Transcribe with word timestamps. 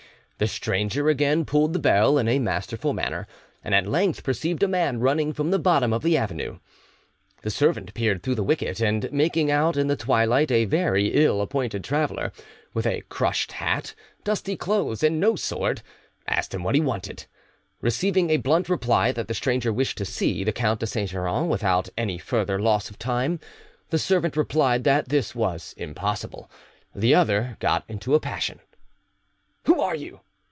The 0.43 0.47
stranger 0.47 1.07
again 1.07 1.45
pulled 1.45 1.73
the 1.73 1.77
bell 1.77 2.17
in 2.17 2.27
a 2.27 2.39
masterful 2.39 2.93
manner, 2.93 3.27
and 3.63 3.75
at 3.75 3.85
length 3.85 4.23
perceived 4.23 4.63
a 4.63 4.67
man 4.67 4.99
running 4.99 5.33
from 5.33 5.51
the 5.51 5.59
bottom 5.59 5.93
of 5.93 6.01
the 6.01 6.17
avenue. 6.17 6.57
The 7.43 7.51
servant 7.51 7.93
peered 7.93 8.23
through 8.23 8.33
the 8.33 8.43
wicket, 8.43 8.79
and 8.81 9.07
making 9.11 9.51
out 9.51 9.77
in 9.77 9.85
the 9.85 9.95
twilight 9.95 10.49
a 10.51 10.65
very 10.65 11.09
ill 11.09 11.41
appointed 11.41 11.83
traveller, 11.83 12.31
with 12.73 12.87
a 12.87 13.01
crushed 13.07 13.51
hat, 13.51 13.93
dusty 14.23 14.57
clothes, 14.57 15.03
and 15.03 15.19
no 15.19 15.35
sword, 15.35 15.83
asked 16.27 16.55
him 16.55 16.63
what 16.63 16.73
he 16.73 16.81
wanted, 16.81 17.27
receiving 17.79 18.31
a 18.31 18.37
blunt 18.37 18.67
reply 18.67 19.11
that 19.11 19.27
the 19.27 19.35
stranger 19.35 19.71
wished 19.71 19.99
to 19.99 20.05
see 20.05 20.43
the 20.43 20.51
Count 20.51 20.79
de 20.79 20.87
Saint 20.87 21.11
Geran 21.11 21.49
without 21.49 21.87
any 21.95 22.17
further 22.17 22.57
loss 22.57 22.89
of 22.89 22.97
time. 22.97 23.39
The 23.91 23.99
servant 23.99 24.35
replied 24.35 24.85
that 24.85 25.09
this 25.09 25.35
was 25.35 25.75
impossible; 25.77 26.49
the 26.95 27.13
other 27.13 27.57
got 27.59 27.83
into 27.87 28.15
a 28.15 28.19
passion. 28.19 28.59
"Who 29.65 29.79
are 29.79 29.93
you?" 29.95 30.21